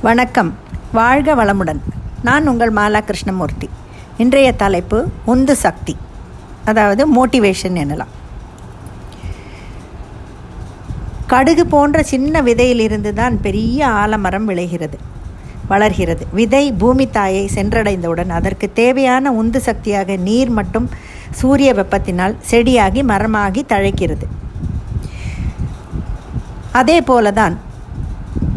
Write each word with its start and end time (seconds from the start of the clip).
வணக்கம். 0.00 0.54
வாழ்க 0.92 1.34
வளமுடன். 1.34 1.78
நான் 2.22 2.46
உங்கள் 2.46 2.72
மாலா 2.72 3.00
கிருஷ்ணமூர்த்தி. 3.00 3.68
இன்றைய 4.16 4.52
தலைப்பு 4.52 5.08
உந்து 5.24 5.56
சக்தி. 5.56 5.96
அதாவது 6.64 7.02
மோட்டிவேஷன் 7.14 7.76
எனலாம். 7.82 8.12
கடுகு 11.26 11.66
போன்ற 11.66 12.02
சின்ன 12.02 12.42
விதையிலிருந்து 12.42 13.14
தான் 13.14 13.40
பெரிய 13.40 13.86
ஆலமரம் 13.86 14.44
விளைகிறது. 14.44 14.98
வளர்கிறது. 15.68 16.26
விதை 16.32 16.72
பூமி 16.72 17.10
தாயை 17.10 17.50
சென்றடைந்தவுடன் 17.54 18.28
அதற்கு 18.28 18.72
தேவையான 18.72 19.32
உந்து 19.32 19.60
சக்தியாக 19.60 20.16
நீர் 20.16 20.48
மற்றும் 20.48 20.90
சூரிய 21.30 21.74
வெப்பத்தினால் 21.74 22.36
செடியாகி 22.50 23.02
மரமாகி 23.02 23.64
தழைக்கிறது. 23.68 24.26
அதே 26.72 27.00
போலதான் 27.00 27.56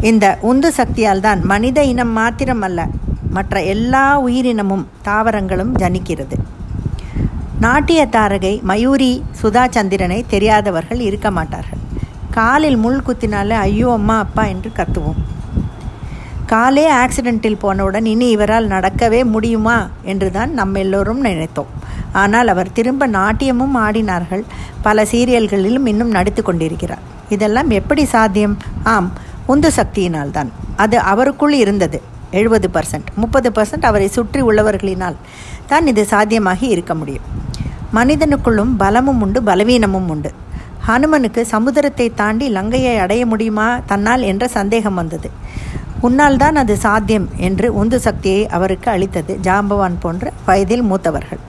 இந்த 0.00 0.38
உந்து 0.40 0.72
சக்தியால் 0.72 1.20
தான் 1.20 1.40
மனித 1.44 1.84
இனம் 1.84 2.16
மாத்திரமல்ல 2.16 2.86
மற்ற 3.30 3.62
எல்லா 3.62 4.06
உயிரினமும் 4.20 4.86
தாவரங்களும் 5.04 5.74
ஜனிக்கிறது. 5.74 6.36
நாட்டிய 7.58 8.08
தாரகை 8.10 8.54
மயூரி 8.62 9.12
சுதா 9.42 9.64
சந்திரனை 9.70 10.24
தெரியாதவர்கள் 10.28 11.00
இருக்க 11.00 11.30
மாட்டார்கள். 11.30 11.82
காலில் 12.30 12.76
முள் 12.76 13.04
குத்தினாலே 13.06 13.56
ஐயோ 13.66 13.92
அம்மா 13.92 14.18
அப்பா 14.18 14.44
என்று 14.44 14.70
கத்துவோம். 14.76 15.20
காலே 16.46 16.86
ஆக்சிடென்ட்டில் 16.90 17.62
போனவுடன் 17.64 18.04
இனி 18.04 18.26
இவரால் 18.36 18.66
நடக்கவே 18.66 19.20
முடியுமா? 19.24 19.76
என்று 20.02 20.30
தான் 20.30 20.50
நம்ம 20.52 20.78
எல்லோரும் 20.78 21.20
நினைத்தோம். 21.20 21.70
ஆனால் 22.12 22.48
அவர் 22.48 22.72
திரும்ப 22.72 23.06
நாட்டியமும் 23.06 23.76
ஆடினார்கள். 23.76 24.44
பல 24.82 25.02
சீரியல்களிலும் 25.02 25.86
இன்னும் 25.86 26.10
நடித்து 26.10 26.42
கொண்டிருக்கிறார். 26.42 27.04
இதெல்லாம் 27.28 27.70
எப்படி 27.70 28.04
சாத்தியம்? 28.04 28.56
ஆம் 28.84 29.12
உந்து 29.52 29.70
சக்தியினால் 29.78 30.34
தான் 30.38 30.50
அது 30.84 30.96
அவருக்குள் 31.12 31.54
இருந்தது. 31.62 31.98
எழுபது 32.38 32.68
பர்சன்ட் 32.76 33.08
முப்பது 33.22 33.48
பர்சன்ட் 33.56 33.88
அவரை 33.88 34.06
சுற்றி 34.16 34.40
உள்ளவர்களினால் 34.48 35.16
தான் 35.70 35.88
இது 35.92 36.02
சாத்தியமாகி 36.12 36.66
இருக்க 36.74 36.92
முடியும். 37.00 37.26
மனிதனுக்குள்ளும் 37.98 38.72
பலமும் 38.82 39.20
உண்டு 39.24 39.40
பலவீனமும் 39.48 40.08
உண்டு. 40.14 40.30
ஹனுமனுக்கு 40.86 41.42
சமுதிரத்தை 41.52 42.06
தாண்டி 42.20 42.46
லங்கையை 42.56 42.94
அடைய 43.04 43.22
முடியுமா 43.32 43.66
தன்னால் 43.90 44.22
என்ற 44.30 44.44
சந்தேகம் 44.58 44.98
வந்தது. 45.00 45.28
உன்னால் 46.06 46.40
தான் 46.42 46.56
அது 46.62 46.74
சாத்தியம் 46.86 47.28
என்று 47.48 47.66
உந்து 47.80 47.98
சக்தியை 48.06 48.40
அவருக்கு 48.56 48.88
அளித்தது 48.94 49.32
ஜாம்பவான் 49.46 49.98
போன்ற 50.04 50.32
வயதில் 50.48 50.88
மூத்தவர்கள். 50.90 51.42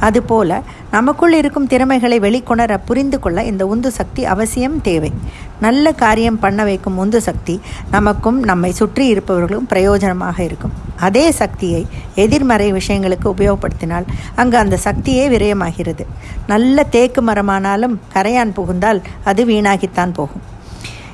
அதுபோல 0.00 0.62
நமக்குள் 0.90 1.32
இருக்கும் 1.32 1.66
திறமைகளை 1.66 2.20
வெளிக்கொணர 2.20 2.78
புரிந்து 2.84 3.18
கொள்ள 3.18 3.44
இந்த 3.44 3.66
உந்து 3.66 3.90
சக்தி 3.90 4.24
அவசியம் 4.24 4.80
தேவை. 4.80 5.12
நல்ல 5.60 5.92
காரியம் 5.92 6.38
பண்ண 6.38 6.64
வைக்கும் 6.64 6.96
உந்து 6.96 7.20
சக்தி 7.20 7.60
நமக்கும் 7.90 8.42
நம்மை 8.42 8.72
சுற்றி 8.72 9.06
இருப்பவர்களும் 9.06 9.66
பிரயோஜனமாக 9.70 10.40
இருக்கும். 10.40 10.72
அதே 10.96 11.30
சக்தியை 11.30 11.86
எதிர்மறை 12.14 12.72
விஷயங்களுக்கு 12.72 13.26
உபயோகப்படுத்தினால் 13.36 14.06
அங்கு 14.34 14.56
அந்த 14.56 14.78
சக்தியே 14.84 15.24
விரயமாகிறது. 15.34 16.06
நல்ல 16.46 16.84
தேக்கு 16.84 17.22
மரமானாலும் 17.22 17.96
கரையான் 18.14 18.52
புகுந்தால் 18.52 19.02
அது 19.24 19.44
வீணாகித்தான் 19.44 20.14
போகும். 20.14 20.42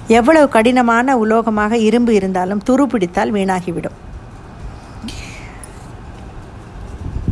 எவ்வளவு 0.07 0.49
கடினமான 0.49 1.17
உலோகமாக 1.17 1.77
இரும்பு 1.79 2.15
இருந்தாலும் 2.15 2.63
துரு 2.71 2.83
பிடித்தால் 2.83 3.33
வீணாகிவிடும். 3.33 3.99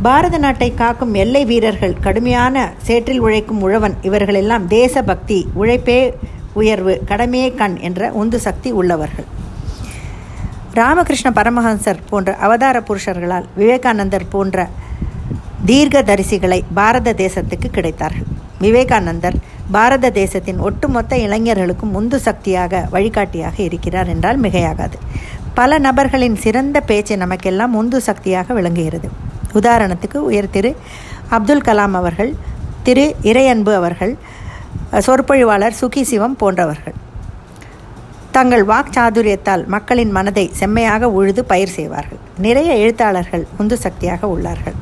பாரத 0.05 0.35
நாட்டை 0.43 0.67
காக்கும் 0.73 1.13
எல்லை 1.13 1.41
வீரர்கள் 1.49 1.93
கடுமையான 2.05 2.63
சேற்றில் 2.85 3.21
உழைக்கும் 3.25 3.61
உழவன் 3.65 3.95
இவர்களெல்லாம் 4.07 4.65
தேசபக்தி 4.67 5.37
உழைப்பே 5.61 5.97
உயர்வு 6.59 6.93
கடமையே 7.09 7.49
கண் 7.59 7.75
என்ற 7.87 8.09
உந்து 8.21 8.39
சக்தி 8.45 8.69
உள்ளவர்கள். 8.79 9.27
ராமகிருஷ்ண 10.79 11.29
பரமஹன்சர் 11.37 12.01
போன்ற 12.09 12.35
அவதார 12.45 12.79
புருஷர்களால் 12.87 13.47
விவேகானந்தர் 13.59 14.27
போன்ற 14.29 14.67
தீர்க்க 15.65 16.01
தரிசிகளை 16.11 16.59
பாரத 16.79 17.13
தேசத்துக்கு 17.23 17.69
கிடைத்தார்கள். 17.77 18.29
விவேகானந்தர் 18.65 19.37
பாரத 19.71 20.11
தேசத்தின் 20.21 20.63
ஒட்டுமொத்த 20.69 21.17
இளைஞர்களுக்கும் 21.25 21.93
உந்து 22.01 22.19
சக்தியாக 22.27 22.87
வழிகாட்டியாக 22.95 23.57
இருக்கிறார் 23.67 24.11
என்றால் 24.15 24.41
மிகையாகாது. 24.41 24.99
பல 25.59 25.79
நபர்களின் 25.87 26.39
சிறந்த 26.45 26.77
பேச்சு 26.81 27.17
நமக்கெல்லாம் 27.17 27.75
உந்து 27.81 28.01
சக்தியாக 28.01 28.53
விளங்குகிறது. 28.53 29.09
உதாரணத்துக்கு 29.53 30.19
உயர் 30.29 30.53
திரு 30.55 30.71
அப்துல் 31.29 31.65
கலாம் 31.67 31.95
அவர்கள் 31.99 32.31
திரு 32.83 33.05
இறையன்பு 33.23 33.73
அவர்கள் 33.79 34.13
சொற்பொழிவாளர் 35.05 35.79
சுகி 35.81 36.01
சிவம் 36.01 36.35
போன்றவர்கள். 36.35 36.95
தங்கள் 38.31 38.63
வாக்சாதுரியத்தால் 38.65 39.63
மக்களின் 39.67 40.11
மனதை 40.11 40.45
செம்மையாக 40.59 41.09
உழுது 41.09 41.41
பயிர் 41.45 41.73
செய்வார்கள். 41.75 42.21
நிறைய 42.37 42.73
எழுத்தாளர்கள் 42.73 43.43
உந்து 43.57 43.77
சக்தியாக 43.77 44.27
உள்ளார்கள். 44.27 44.77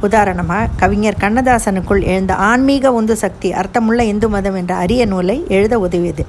உதாரணமாக 0.00 0.68
கவிஞர் 0.76 1.20
கண்ணதாசனுக்குள் 1.20 2.02
எழுந்த 2.02 2.34
ஆன்மீக 2.34 2.92
உந்து 2.92 3.16
சக்தி 3.16 3.48
அர்த்தமுள்ள 3.52 4.02
இந்து 4.02 4.28
மதம் 4.28 4.54
என்ற 4.54 4.74
அரிய 4.74 5.06
நூலை 5.06 5.36
எழுத 5.48 5.74
உதவியது. 5.78 6.24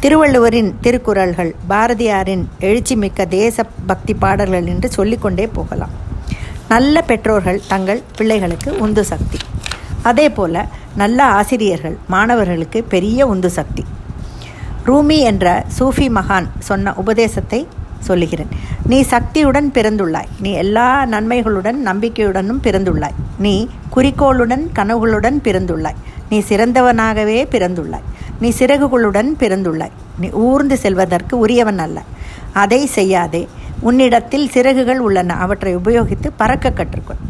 திருவள்ளுவரின் 0.00 0.70
திருக்குறள்கள் 0.80 1.54
பாரதியாரின் 1.68 2.44
எழுச்சிமிக்க 2.60 3.26
தேச 3.28 3.64
பக்தி 3.86 4.14
பாடல்கள் 4.14 4.66
என்று 4.66 4.90
சொல்லிக்கொண்டே 4.90 5.46
போகலாம். 5.46 5.94
நல்ல 6.68 7.02
பெற்றோர்கள் 7.02 7.60
தங்கள் 7.68 8.02
பிள்ளைகளுக்கு 8.16 8.78
உந்து 8.78 9.04
சக்தி. 9.04 9.38
அதே 10.02 10.30
போல 10.30 10.66
நல்ல 10.96 11.24
ஆசிரியர்கள் 11.24 11.96
மாணவர்களுக்கு 12.06 12.82
பெரிய 12.82 13.26
உந்து 13.26 13.50
சக்தி. 13.50 13.84
ரூமி 14.86 15.18
என்ற 15.18 15.64
சூஃபி 15.78 16.08
மகான் 16.08 16.46
சொன்ன 16.58 16.94
உபதேசத்தை 16.94 17.68
சொல்லுகிறேன். 17.98 18.48
நீ 18.86 19.00
சக்தியுடன் 19.00 19.70
பிறந்துள்ளாய். 19.74 20.28
நீ 20.40 20.52
எல்லா 20.52 21.06
நன்மைகளுடன் 21.06 21.76
நம்பிக்கையுடனும் 21.86 22.62
பிறந்துள்ளாய். 22.62 23.14
நீ 23.38 23.68
குறிக்கோளுடன் 23.90 24.70
கனவுகளுடன் 24.74 25.40
பிறந்துள்ளாய். 25.44 26.00
நீ 26.28 26.38
சிறந்தவனாகவே 26.38 27.46
பிறந்துள்ளாய். 27.50 28.06
நீ 28.40 28.52
சிறகுகளுடன் 28.58 29.28
பிறந்துள்ளாய். 29.38 29.90
நீ 30.18 30.30
ஊர்ந்து 30.30 30.76
செல்வதற்கு 30.76 31.38
உரியவன் 31.38 31.78
அல்ல. 31.78 32.02
அதை 32.52 32.86
செய்யாதே. 32.86 33.48
உன்னிடத்தில் 33.80 34.48
சிறகுகள் 34.48 34.98
உள்ளன. 34.98 35.36
அவற்றை 35.36 35.76
உபயோகித்து 35.76 36.30
பறக்க 36.36 36.70
கற்றுக்கொள். 36.70 37.22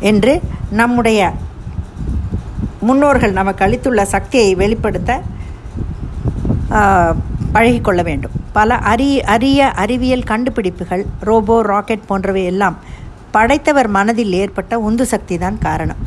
என்று 0.00 0.40
நம்முடைய 0.70 1.20
முன்னோர்கள் 2.80 3.32
நமக்கு 3.32 3.64
அளித்துள்ள 3.64 4.04
சக்தியை 4.04 4.54
வெளிப்படுத்த 4.54 5.20
பழகிக்கொள்ள 7.54 8.02
வேண்டும். 8.02 8.34
பல 8.52 8.74
அரிய 8.92 9.24
அரிய 9.24 9.70
அறிவியல் 9.70 10.28
கண்டுபிடிப்புகள் 10.30 11.04
ரோபோ 11.20 11.62
ராக்கெட் 11.62 12.06
போன்றவை 12.06 12.44
எல்லாம் 12.44 12.76
படைத்தவர் 13.30 13.88
மனதில் 13.88 14.32
ஏற்பட்ட 14.32 14.78
உந்து 14.78 15.06
சக்தி 15.06 15.38
தான் 15.38 15.58
காரணம். 15.58 16.02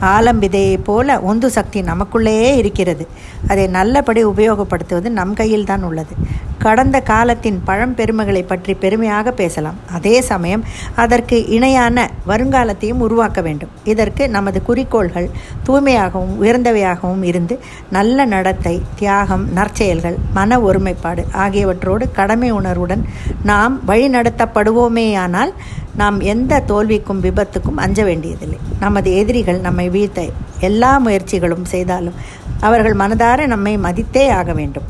ஆலம்பிதையை 0.00 0.76
போல 0.82 1.20
உந்து 1.20 1.50
சக்தி 1.50 1.82
நமக்குள்ளேயே 1.82 2.50
இருக்கிறது. 2.56 3.06
அதை 3.48 3.66
நல்லபடி 3.66 4.24
உபயோகப்படுத்துவது 4.24 5.08
நம் 5.08 5.34
கையில் 5.34 5.64
தான் 5.64 5.82
உள்ளது. 5.82 6.14
கடந்த 6.58 7.00
காலத்தின் 7.00 7.62
பழம்பெருமைகளை 7.66 8.46
பற்றி 8.46 8.74
பெருமையாக 8.74 9.32
பேசலாம். 9.32 9.78
அதே 9.92 10.20
சமயம் 10.20 10.64
அதற்கு 10.94 11.46
இணையான 11.46 12.10
வருங்காலத்தையும் 12.28 13.02
உருவாக்க 13.06 13.40
வேண்டும். 13.40 13.70
இதற்கு 13.84 14.28
நமது 14.28 14.62
குறிக்கோள்கள் 14.62 15.28
தூய்மையாகவும் 15.68 16.34
உயர்ந்தவையாகவும் 16.42 17.22
இருந்து 17.22 17.58
நல்ல 17.90 18.24
நடத்தை 18.24 18.82
தியாகம் 18.98 19.46
நற்செயல்கள் 19.52 20.16
மன 20.32 20.60
ஒருமைப்பாடு 20.60 21.24
ஆகியவற்றோடு 21.32 22.06
கடமை 22.12 22.50
உணர்வுடன் 22.50 23.04
நாம் 23.42 23.80
வழிநடத்தப்படுவோமேயானால் 23.86 25.52
நாம் 25.96 26.20
எந்த 26.20 26.62
தோல்விக்கும் 26.66 27.20
விபத்துக்கும் 27.26 27.82
அஞ்ச 27.84 28.04
வேண்டியதில்லை. 28.04 28.58
நமது 28.80 29.16
எதிரிகள் 29.16 29.60
நம்மை 29.60 29.88
வீழ்த்த 29.88 30.22
எல்லா 30.60 30.98
முயற்சிகளும் 30.98 31.64
செய்தாலும் 31.64 32.18
அவர்கள் 32.60 32.96
மனதார 32.96 33.46
நம்மை 33.46 33.76
மதித்தே 33.76 34.28
ஆக 34.28 34.52
வேண்டும். 34.52 34.88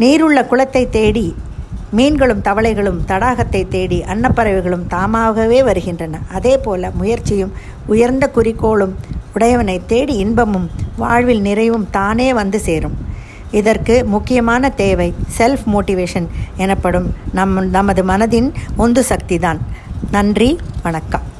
நீருள்ள 0.00 0.46
குளத்தை 0.46 0.84
தேடி 0.90 1.36
மீன்களும் 1.90 2.42
தவளைகளும் 2.42 3.00
தடாகத்தை 3.06 3.68
தேடி 3.68 4.02
அன்னப்பறவைகளும் 4.02 4.86
தாமாகவே 4.86 5.62
வருகின்றன. 5.62 6.20
அதே 6.32 6.58
போல 6.58 6.90
முயற்சியும் 6.90 7.52
உயர்ந்த 7.86 8.30
குறிக்கோளும் 8.34 8.94
உடையவனை 9.34 9.76
தேடி 9.86 10.14
இன்பமும் 10.16 10.70
வாழ்வில் 10.96 11.40
நிறைவும் 11.40 11.86
தானே 11.90 12.32
வந்து 12.32 12.58
சேரும். 12.60 12.96
இதற்கு 13.52 14.04
முக்கியமான 14.04 14.70
தேவை 14.70 15.14
செல்ஃப் 15.38 15.66
மோட்டிவேஷன் 15.72 16.28
எனப்படும் 16.56 17.14
நம் 17.32 17.68
நமது 17.70 18.04
மனதின் 18.04 18.50
உந்து 18.76 19.04
சக்தி 19.04 19.38
தான் 19.38 19.60
நன்றி 20.10 20.58
வணக்கம். 20.82 21.31